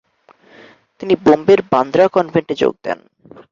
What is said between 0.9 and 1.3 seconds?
তিনি